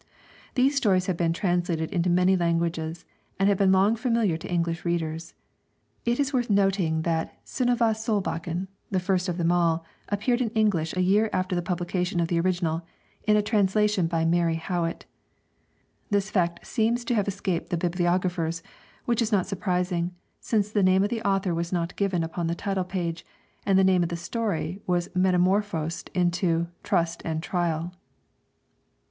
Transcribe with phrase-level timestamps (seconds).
[0.55, 3.05] These stories have been translated into many languages,
[3.37, 5.35] and have long been familiar to English readers.
[6.05, 10.97] It is worth noting that 'Synnöve Solbakken,' the first of them all, appeared in English
[10.97, 12.81] a year after the publication of the original,
[13.27, 15.05] in a translation by Mary Howitt.
[16.09, 18.63] This fact seems to have escaped the bibliographers;
[19.05, 22.55] which is not surprising, since the name of the author was not given upon the
[22.55, 23.23] title page,
[23.67, 27.93] and the name of the story was metamorphosed into 'Trust and Trial.'